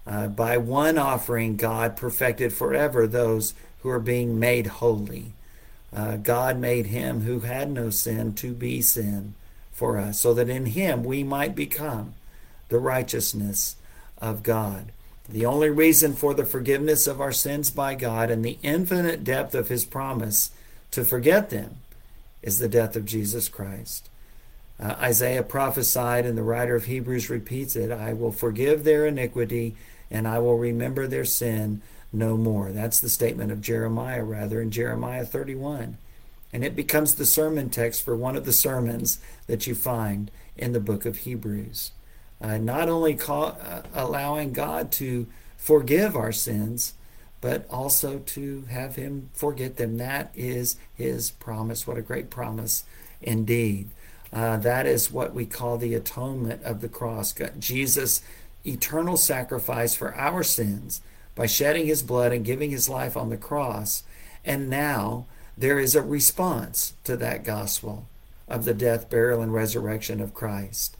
Uh, 0.06 0.26
by 0.26 0.58
one 0.58 0.98
offering, 0.98 1.56
God 1.56 1.96
perfected 1.96 2.52
forever 2.52 3.06
those 3.06 3.54
who 3.80 3.88
are 3.88 4.00
being 4.00 4.38
made 4.38 4.66
holy. 4.66 5.32
Uh, 5.94 6.16
God 6.16 6.58
made 6.58 6.86
him 6.86 7.22
who 7.22 7.40
had 7.40 7.70
no 7.70 7.90
sin 7.90 8.34
to 8.34 8.52
be 8.52 8.82
sin 8.82 9.34
for 9.72 9.96
us, 9.96 10.20
so 10.20 10.34
that 10.34 10.48
in 10.48 10.66
him 10.66 11.04
we 11.04 11.22
might 11.22 11.54
become 11.54 12.14
the 12.68 12.78
righteousness 12.78 13.76
of 14.18 14.42
God. 14.42 14.92
The 15.28 15.46
only 15.46 15.70
reason 15.70 16.14
for 16.14 16.34
the 16.34 16.44
forgiveness 16.44 17.06
of 17.06 17.20
our 17.20 17.32
sins 17.32 17.70
by 17.70 17.94
God 17.94 18.30
and 18.30 18.44
the 18.44 18.58
infinite 18.62 19.24
depth 19.24 19.54
of 19.54 19.68
his 19.68 19.84
promise 19.84 20.50
to 20.90 21.04
forget 21.04 21.50
them 21.50 21.78
is 22.42 22.58
the 22.58 22.68
death 22.68 22.94
of 22.94 23.06
Jesus 23.06 23.48
Christ. 23.48 24.10
Uh, 24.78 24.96
Isaiah 24.98 25.42
prophesied, 25.42 26.26
and 26.26 26.36
the 26.36 26.42
writer 26.42 26.74
of 26.74 26.84
Hebrews 26.84 27.30
repeats 27.30 27.74
it 27.76 27.90
I 27.90 28.12
will 28.12 28.32
forgive 28.32 28.84
their 28.84 29.06
iniquity 29.06 29.76
and 30.10 30.28
I 30.28 30.38
will 30.40 30.58
remember 30.58 31.06
their 31.06 31.24
sin 31.24 31.80
no 32.12 32.36
more. 32.36 32.70
That's 32.70 33.00
the 33.00 33.08
statement 33.08 33.50
of 33.50 33.60
Jeremiah, 33.60 34.22
rather, 34.22 34.60
in 34.60 34.70
Jeremiah 34.70 35.24
31. 35.24 35.96
And 36.52 36.64
it 36.64 36.76
becomes 36.76 37.14
the 37.14 37.26
sermon 37.26 37.70
text 37.70 38.04
for 38.04 38.14
one 38.14 38.36
of 38.36 38.44
the 38.44 38.52
sermons 38.52 39.18
that 39.46 39.66
you 39.66 39.74
find 39.74 40.30
in 40.56 40.72
the 40.72 40.80
book 40.80 41.04
of 41.04 41.18
Hebrews. 41.18 41.90
Uh, 42.44 42.58
not 42.58 42.90
only 42.90 43.14
call, 43.14 43.56
uh, 43.62 43.80
allowing 43.94 44.52
God 44.52 44.92
to 44.92 45.26
forgive 45.56 46.14
our 46.14 46.32
sins, 46.32 46.92
but 47.40 47.66
also 47.70 48.18
to 48.18 48.66
have 48.68 48.96
Him 48.96 49.30
forget 49.32 49.76
them. 49.76 49.96
That 49.96 50.30
is 50.34 50.76
His 50.94 51.30
promise. 51.30 51.86
What 51.86 51.96
a 51.96 52.02
great 52.02 52.28
promise 52.28 52.84
indeed. 53.22 53.88
Uh, 54.30 54.58
that 54.58 54.84
is 54.84 55.10
what 55.10 55.32
we 55.32 55.46
call 55.46 55.78
the 55.78 55.94
atonement 55.94 56.62
of 56.64 56.82
the 56.82 56.88
cross. 56.88 57.32
God, 57.32 57.60
Jesus 57.60 58.20
eternal 58.66 59.16
sacrifice 59.16 59.94
for 59.94 60.14
our 60.14 60.42
sins 60.42 61.00
by 61.34 61.46
shedding 61.46 61.86
his 61.86 62.02
blood 62.02 62.32
and 62.32 62.44
giving 62.44 62.70
his 62.70 62.88
life 62.88 63.16
on 63.16 63.30
the 63.30 63.36
cross. 63.36 64.02
And 64.44 64.68
now 64.68 65.26
there 65.56 65.78
is 65.78 65.94
a 65.94 66.02
response 66.02 66.92
to 67.04 67.16
that 67.16 67.44
gospel 67.44 68.06
of 68.48 68.64
the 68.64 68.74
death, 68.74 69.08
burial, 69.08 69.40
and 69.40 69.54
resurrection 69.54 70.20
of 70.20 70.34
Christ. 70.34 70.96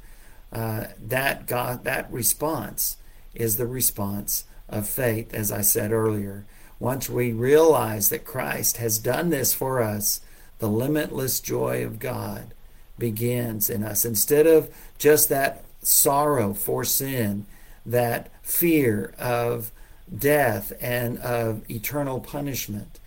Uh, 0.55 0.87
that 1.01 1.47
God, 1.47 1.85
that 1.85 2.11
response 2.13 2.97
is 3.35 3.57
the 3.57 3.67
response 3.67 4.45
of 4.69 4.89
faith, 4.89 5.35
as 5.35 5.51
I 5.51 5.63
said 5.63 5.93
earlier. 5.93 6.47
Once 6.79 7.11
we 7.11 7.33
realize 7.33 8.09
that 8.09 8.25
Christ 8.25 8.77
has 8.77 8.99
done 8.99 9.31
this 9.31 9.53
for 9.53 9.83
us, 9.83 10.21
the 10.59 10.69
limitless 10.69 11.41
joy 11.41 11.85
of 11.85 11.99
God 11.99 12.55
begins 12.99 13.69
in 13.69 13.83
us. 13.83 14.05
Instead 14.05 14.47
of 14.47 14.73
just 14.97 15.29
that 15.29 15.65
sorrow 15.83 16.55
for 16.55 16.85
sin 16.85 17.47
that 17.87 18.31
fear 18.43 19.15
of 19.19 19.71
death 20.17 20.73
and 20.81 21.19
of 21.19 21.69
eternal 21.71 22.21
punishment. 22.21 23.01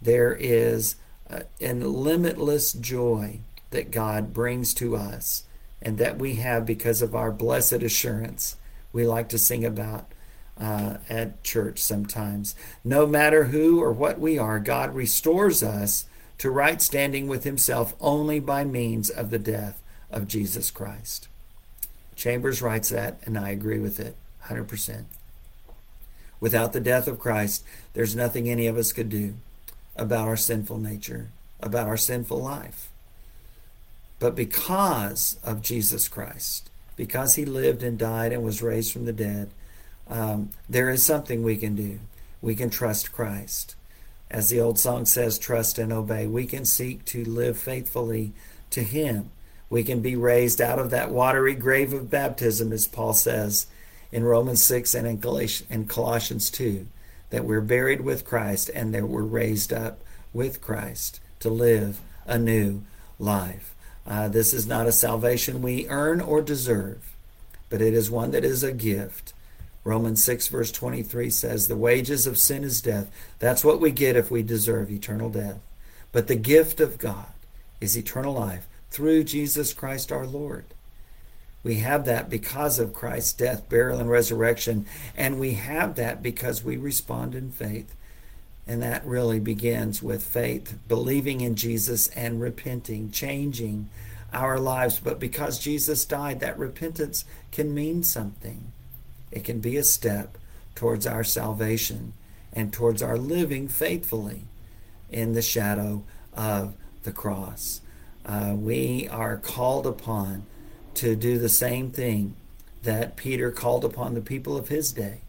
There 0.00 0.34
is 0.34 0.96
a, 1.28 1.44
a 1.60 1.72
limitless 1.74 2.72
joy 2.72 3.40
that 3.70 3.90
God 3.90 4.32
brings 4.32 4.74
to 4.74 4.96
us 4.96 5.44
and 5.86 5.98
that 5.98 6.18
we 6.18 6.34
have 6.34 6.66
because 6.66 7.00
of 7.00 7.14
our 7.14 7.30
blessed 7.30 7.74
assurance 7.74 8.56
we 8.92 9.06
like 9.06 9.28
to 9.28 9.38
sing 9.38 9.64
about 9.64 10.10
uh, 10.58 10.96
at 11.08 11.44
church 11.44 11.78
sometimes. 11.78 12.56
No 12.82 13.06
matter 13.06 13.44
who 13.44 13.80
or 13.80 13.92
what 13.92 14.18
we 14.18 14.36
are, 14.36 14.58
God 14.58 14.96
restores 14.96 15.62
us 15.62 16.06
to 16.38 16.50
right 16.50 16.82
standing 16.82 17.28
with 17.28 17.44
Himself 17.44 17.94
only 18.00 18.40
by 18.40 18.64
means 18.64 19.10
of 19.10 19.30
the 19.30 19.38
death 19.38 19.80
of 20.10 20.26
Jesus 20.26 20.72
Christ. 20.72 21.28
Chambers 22.16 22.60
writes 22.60 22.88
that, 22.88 23.20
and 23.22 23.38
I 23.38 23.50
agree 23.50 23.78
with 23.78 24.00
it 24.00 24.16
100%. 24.46 25.04
Without 26.40 26.72
the 26.72 26.80
death 26.80 27.06
of 27.06 27.20
Christ, 27.20 27.64
there's 27.92 28.16
nothing 28.16 28.48
any 28.48 28.66
of 28.66 28.76
us 28.76 28.92
could 28.92 29.08
do 29.08 29.36
about 29.94 30.26
our 30.26 30.36
sinful 30.36 30.78
nature, 30.78 31.30
about 31.60 31.86
our 31.86 31.96
sinful 31.96 32.42
life. 32.42 32.90
But 34.18 34.34
because 34.34 35.38
of 35.44 35.62
Jesus 35.62 36.08
Christ, 36.08 36.70
because 36.96 37.34
he 37.34 37.44
lived 37.44 37.82
and 37.82 37.98
died 37.98 38.32
and 38.32 38.42
was 38.42 38.62
raised 38.62 38.92
from 38.92 39.04
the 39.04 39.12
dead, 39.12 39.50
um, 40.08 40.50
there 40.68 40.90
is 40.90 41.02
something 41.02 41.42
we 41.42 41.56
can 41.56 41.74
do. 41.74 42.00
We 42.40 42.54
can 42.54 42.70
trust 42.70 43.12
Christ. 43.12 43.74
As 44.30 44.48
the 44.48 44.60
old 44.60 44.78
song 44.78 45.04
says, 45.04 45.38
trust 45.38 45.78
and 45.78 45.92
obey. 45.92 46.26
We 46.26 46.46
can 46.46 46.64
seek 46.64 47.04
to 47.06 47.24
live 47.24 47.58
faithfully 47.58 48.32
to 48.70 48.82
him 48.82 49.30
we 49.68 49.82
can 49.82 50.00
be 50.00 50.16
raised 50.16 50.60
out 50.60 50.78
of 50.78 50.90
that 50.90 51.10
watery 51.10 51.54
grave 51.54 51.92
of 51.92 52.10
baptism, 52.10 52.72
as 52.72 52.86
Paul 52.86 53.14
says 53.14 53.66
in 54.12 54.22
Romans 54.24 54.62
6 54.62 54.94
and 54.94 55.06
in 55.06 55.86
Colossians 55.86 56.50
2, 56.50 56.86
that 57.30 57.44
we're 57.44 57.60
buried 57.60 58.02
with 58.02 58.24
Christ 58.24 58.70
and 58.72 58.94
that 58.94 59.08
we're 59.08 59.22
raised 59.22 59.72
up 59.72 60.02
with 60.32 60.60
Christ 60.60 61.20
to 61.40 61.50
live 61.50 62.00
a 62.26 62.38
new 62.38 62.84
life. 63.18 63.74
Uh, 64.06 64.28
this 64.28 64.52
is 64.52 64.66
not 64.66 64.86
a 64.86 64.92
salvation 64.92 65.62
we 65.62 65.88
earn 65.88 66.20
or 66.20 66.40
deserve, 66.40 67.16
but 67.68 67.82
it 67.82 67.92
is 67.92 68.10
one 68.10 68.30
that 68.30 68.44
is 68.44 68.62
a 68.62 68.72
gift. 68.72 69.32
Romans 69.82 70.22
6, 70.22 70.48
verse 70.48 70.72
23 70.72 71.30
says, 71.30 71.68
The 71.68 71.76
wages 71.76 72.26
of 72.26 72.38
sin 72.38 72.64
is 72.64 72.82
death. 72.82 73.10
That's 73.38 73.64
what 73.64 73.80
we 73.80 73.90
get 73.90 74.16
if 74.16 74.30
we 74.30 74.42
deserve 74.42 74.90
eternal 74.90 75.30
death. 75.30 75.58
But 76.12 76.26
the 76.28 76.36
gift 76.36 76.80
of 76.80 76.98
God 76.98 77.26
is 77.80 77.96
eternal 77.96 78.34
life 78.34 78.66
through 78.90 79.24
Jesus 79.24 79.72
Christ 79.72 80.10
our 80.10 80.26
Lord. 80.26 80.64
We 81.62 81.76
have 81.76 82.04
that 82.04 82.30
because 82.30 82.78
of 82.78 82.92
Christ's 82.92 83.32
death, 83.32 83.68
burial, 83.68 83.98
and 83.98 84.08
resurrection. 84.08 84.86
And 85.16 85.40
we 85.40 85.54
have 85.54 85.96
that 85.96 86.22
because 86.22 86.62
we 86.62 86.76
respond 86.76 87.34
in 87.34 87.50
faith. 87.50 87.94
And 88.66 88.82
that 88.82 89.06
really 89.06 89.38
begins 89.38 90.02
with 90.02 90.24
faith, 90.24 90.76
believing 90.88 91.40
in 91.40 91.54
Jesus 91.54 92.08
and 92.08 92.40
repenting, 92.40 93.10
changing 93.10 93.88
our 94.32 94.58
lives. 94.58 94.98
But 94.98 95.20
because 95.20 95.58
Jesus 95.58 96.04
died, 96.04 96.40
that 96.40 96.58
repentance 96.58 97.24
can 97.52 97.72
mean 97.72 98.02
something. 98.02 98.72
It 99.30 99.44
can 99.44 99.60
be 99.60 99.76
a 99.76 99.84
step 99.84 100.36
towards 100.74 101.06
our 101.06 101.22
salvation 101.22 102.12
and 102.52 102.72
towards 102.72 103.02
our 103.02 103.18
living 103.18 103.68
faithfully 103.68 104.42
in 105.10 105.32
the 105.32 105.42
shadow 105.42 106.02
of 106.34 106.74
the 107.04 107.12
cross. 107.12 107.80
Uh, 108.24 108.54
we 108.56 109.06
are 109.08 109.36
called 109.36 109.86
upon 109.86 110.44
to 110.94 111.14
do 111.14 111.38
the 111.38 111.48
same 111.48 111.90
thing 111.90 112.34
that 112.82 113.16
Peter 113.16 113.50
called 113.50 113.84
upon 113.84 114.14
the 114.14 114.20
people 114.20 114.56
of 114.56 114.68
his 114.68 114.92
day 114.92 115.20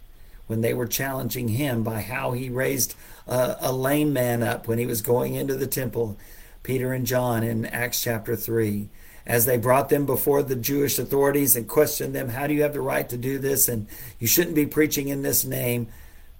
when 0.47 0.61
they 0.61 0.73
were 0.73 0.87
challenging 0.87 1.49
him 1.49 1.83
by 1.83 2.01
how 2.01 2.31
he 2.31 2.49
raised 2.49 2.95
a, 3.27 3.57
a, 3.59 3.71
lame 3.71 4.13
man 4.13 4.41
up 4.41 4.67
when 4.67 4.79
he 4.79 4.85
was 4.85 5.01
going 5.01 5.35
into 5.35 5.55
the 5.55 5.67
temple. 5.67 6.17
Peter 6.63 6.93
and 6.93 7.05
John 7.05 7.43
in 7.43 7.65
Acts 7.65 8.01
chapter 8.01 8.35
3. 8.35 8.89
As 9.25 9.45
they 9.45 9.57
brought 9.57 9.89
them 9.89 10.05
before 10.05 10.41
the 10.41 10.55
Jewish 10.55 10.97
authorities 10.97 11.55
and 11.55 11.67
questioned 11.67 12.15
them, 12.15 12.29
How 12.29 12.47
do 12.47 12.53
you 12.53 12.63
have 12.63 12.73
the 12.73 12.81
right 12.81 13.07
to 13.09 13.17
do 13.17 13.37
this? 13.39 13.67
And 13.67 13.87
you 14.19 14.27
shouldn't 14.27 14.55
be 14.55 14.65
preaching 14.65 15.09
in 15.09 15.21
this 15.21 15.43
name. 15.43 15.87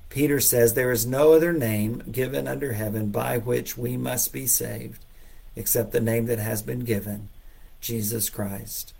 Peter 0.10 0.40
says, 0.40 0.74
There 0.74 0.92
is 0.92 1.06
no 1.06 1.34
other 1.34 1.52
name 1.52 2.02
given 2.10 2.48
under 2.48 2.74
heaven 2.74 3.10
by 3.12 3.38
which 3.38 3.78
we 3.78 3.98
must 3.98 4.32
be 4.32 4.48
saved 4.48 5.04
except 5.58 5.92
the 5.92 6.00
name 6.00 6.28
that 6.28 6.40
has 6.40 6.62
been 6.62 6.82
given 6.82 7.30
Jesus 7.82 8.30
Christ. 8.30 8.94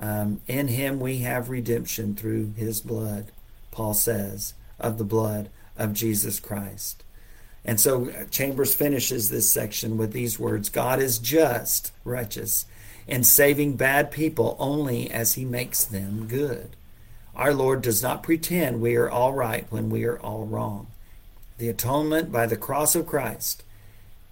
Um, 0.00 0.40
in 0.46 0.68
him 0.68 1.00
we 1.00 1.18
have 1.18 1.50
redemption 1.50 2.14
through 2.14 2.52
his 2.56 2.80
blood, 2.80 3.30
Paul 3.78 3.94
says, 3.94 4.54
of 4.80 4.98
the 4.98 5.04
blood 5.04 5.50
of 5.76 5.92
Jesus 5.92 6.40
Christ. 6.40 7.04
And 7.64 7.78
so 7.78 8.10
Chambers 8.28 8.74
finishes 8.74 9.28
this 9.28 9.48
section 9.48 9.96
with 9.96 10.12
these 10.12 10.36
words 10.36 10.68
God 10.68 10.98
is 10.98 11.20
just, 11.20 11.92
righteous, 12.02 12.66
in 13.06 13.22
saving 13.22 13.76
bad 13.76 14.10
people 14.10 14.56
only 14.58 15.08
as 15.08 15.34
he 15.34 15.44
makes 15.44 15.84
them 15.84 16.26
good. 16.26 16.70
Our 17.36 17.54
Lord 17.54 17.82
does 17.82 18.02
not 18.02 18.24
pretend 18.24 18.80
we 18.80 18.96
are 18.96 19.08
all 19.08 19.32
right 19.32 19.64
when 19.70 19.90
we 19.90 20.04
are 20.06 20.18
all 20.18 20.44
wrong. 20.44 20.88
The 21.58 21.68
atonement 21.68 22.32
by 22.32 22.46
the 22.46 22.56
cross 22.56 22.96
of 22.96 23.06
Christ 23.06 23.62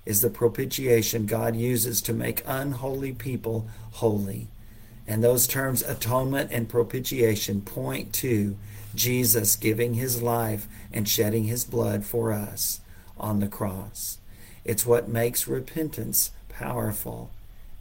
is 0.04 0.22
the 0.22 0.28
propitiation 0.28 1.26
God 1.26 1.54
uses 1.54 2.02
to 2.02 2.12
make 2.12 2.42
unholy 2.46 3.12
people 3.12 3.68
holy. 3.92 4.48
And 5.06 5.22
those 5.22 5.46
terms, 5.46 5.82
atonement 5.82 6.50
and 6.52 6.68
propitiation, 6.68 7.60
point 7.60 8.12
to 8.14 8.56
Jesus 8.94 9.54
giving 9.56 9.94
his 9.94 10.22
life 10.22 10.66
and 10.92 11.08
shedding 11.08 11.44
his 11.44 11.64
blood 11.64 12.04
for 12.04 12.32
us 12.32 12.80
on 13.18 13.40
the 13.40 13.48
cross. 13.48 14.18
It's 14.64 14.86
what 14.86 15.08
makes 15.08 15.46
repentance 15.46 16.32
powerful. 16.48 17.30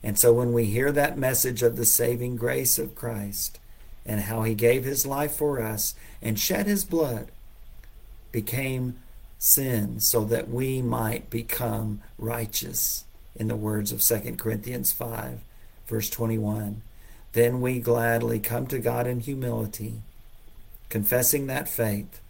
And 0.04 0.20
so 0.20 0.34
when 0.34 0.54
we 0.54 0.66
hear 0.66 0.92
that 0.92 1.18
message 1.18 1.64
of 1.64 1.78
the 1.78 1.86
saving 1.86 2.36
grace 2.36 2.78
of 2.78 2.94
Christ 2.94 3.60
and 4.06 4.22
how 4.22 4.44
he 4.44 4.54
gave 4.54 4.84
his 4.84 5.06
life 5.06 5.34
for 5.34 5.60
us 5.60 5.96
and 6.22 6.40
shed 6.40 6.68
his 6.68 6.86
blood, 6.86 7.32
became 8.32 9.00
sin 9.40 10.00
so 10.00 10.24
that 10.26 10.50
we 10.50 10.82
might 10.82 11.30
become 11.30 12.02
righteous, 12.20 13.06
in 13.36 13.48
the 13.48 13.56
words 13.56 13.92
of 13.92 14.02
2 14.02 14.36
Corinthians 14.38 14.92
5, 14.92 15.40
verse 15.88 16.10
21. 16.10 16.82
Then 17.36 17.60
we 17.60 17.80
gladly 17.80 18.40
come 18.40 18.66
to 18.68 18.80
God 18.80 19.08
in 19.08 19.20
humility, 19.20 19.96
confessing 20.88 21.48
that 21.48 21.68
faith 21.68 22.22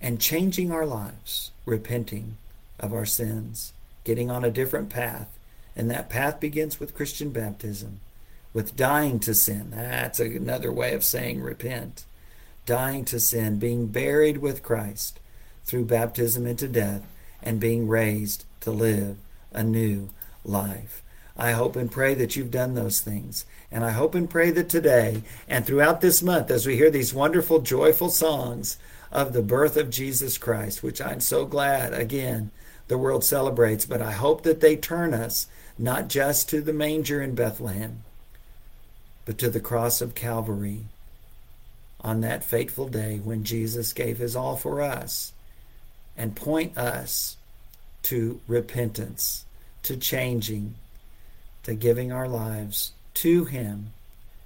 and 0.00 0.20
changing 0.20 0.70
our 0.70 0.86
lives, 0.86 1.50
repenting 1.66 2.36
of 2.78 2.92
our 2.92 3.04
sins, 3.04 3.72
getting 4.04 4.30
on 4.30 4.44
a 4.44 4.50
different 4.52 4.90
path. 4.90 5.26
And 5.74 5.90
that 5.90 6.08
path 6.08 6.38
begins 6.38 6.78
with 6.78 6.94
Christian 6.94 7.30
baptism, 7.30 7.98
with 8.52 8.76
dying 8.76 9.18
to 9.20 9.34
sin. 9.34 9.72
That's 9.72 10.20
another 10.20 10.70
way 10.70 10.94
of 10.94 11.02
saying 11.02 11.42
repent. 11.42 12.04
Dying 12.64 13.04
to 13.06 13.18
sin, 13.18 13.58
being 13.58 13.88
buried 13.88 14.38
with 14.38 14.62
Christ 14.62 15.18
through 15.64 15.86
baptism 15.86 16.46
into 16.46 16.68
death, 16.68 17.02
and 17.42 17.58
being 17.58 17.88
raised 17.88 18.44
to 18.60 18.70
live 18.70 19.16
a 19.52 19.64
new 19.64 20.10
life. 20.44 21.02
I 21.38 21.52
hope 21.52 21.76
and 21.76 21.90
pray 21.90 22.14
that 22.14 22.34
you've 22.34 22.50
done 22.50 22.74
those 22.74 23.00
things. 23.00 23.44
And 23.70 23.84
I 23.84 23.90
hope 23.90 24.14
and 24.16 24.28
pray 24.28 24.50
that 24.50 24.68
today 24.68 25.22
and 25.46 25.64
throughout 25.64 26.00
this 26.00 26.20
month, 26.20 26.50
as 26.50 26.66
we 26.66 26.76
hear 26.76 26.90
these 26.90 27.14
wonderful, 27.14 27.60
joyful 27.60 28.10
songs 28.10 28.76
of 29.12 29.32
the 29.32 29.42
birth 29.42 29.76
of 29.76 29.88
Jesus 29.88 30.36
Christ, 30.36 30.82
which 30.82 31.00
I'm 31.00 31.20
so 31.20 31.46
glad, 31.46 31.94
again, 31.94 32.50
the 32.88 32.98
world 32.98 33.22
celebrates, 33.22 33.86
but 33.86 34.02
I 34.02 34.12
hope 34.12 34.42
that 34.42 34.60
they 34.60 34.76
turn 34.76 35.14
us 35.14 35.46
not 35.78 36.08
just 36.08 36.48
to 36.48 36.60
the 36.60 36.72
manger 36.72 37.22
in 37.22 37.34
Bethlehem, 37.34 38.02
but 39.24 39.38
to 39.38 39.48
the 39.48 39.60
cross 39.60 40.00
of 40.00 40.14
Calvary 40.14 40.86
on 42.00 42.20
that 42.22 42.44
fateful 42.44 42.88
day 42.88 43.20
when 43.22 43.44
Jesus 43.44 43.92
gave 43.92 44.18
his 44.18 44.34
all 44.34 44.56
for 44.56 44.80
us 44.80 45.32
and 46.16 46.34
point 46.34 46.76
us 46.76 47.36
to 48.04 48.40
repentance, 48.48 49.44
to 49.82 49.96
changing 49.96 50.74
to 51.64 51.74
giving 51.74 52.12
our 52.12 52.28
lives 52.28 52.92
to 53.14 53.44
Him 53.44 53.92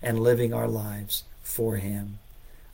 and 0.01 0.21
living 0.21 0.53
our 0.53 0.69
lives 0.69 1.25
for 1.43 1.77
Him. 1.77 2.19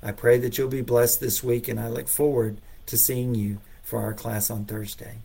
I 0.03 0.13
pray 0.13 0.39
that 0.39 0.57
you'll 0.57 0.69
be 0.69 0.83
blessed 0.83 1.21
this 1.21 1.43
week, 1.43 1.69
and 1.69 1.79
I 1.79 1.89
look 1.89 2.09
forward 2.09 2.59
to 2.87 2.97
seeing 2.97 3.35
you 3.35 3.59
for 3.83 4.01
our 4.01 4.15
class 4.15 4.51
on 4.51 4.65
Thursday. 4.65 5.19